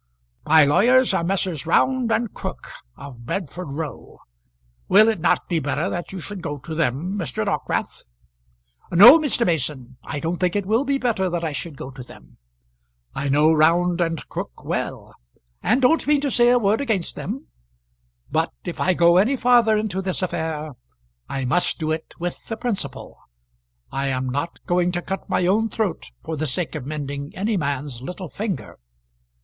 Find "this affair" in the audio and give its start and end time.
20.01-20.71